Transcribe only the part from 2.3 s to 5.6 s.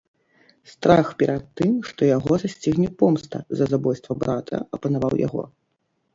засцігне помста за забойства брата, апанаваў яго.